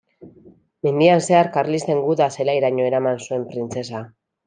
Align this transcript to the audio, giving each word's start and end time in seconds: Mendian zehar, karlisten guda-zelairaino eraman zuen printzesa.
Mendian 0.87 1.21
zehar, 1.27 1.51
karlisten 1.59 2.03
guda-zelairaino 2.09 2.91
eraman 2.91 3.25
zuen 3.29 3.49
printzesa. 3.55 4.07